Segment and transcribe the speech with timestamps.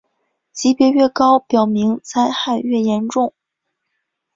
[0.51, 3.35] 级别越高表明灾害越严重。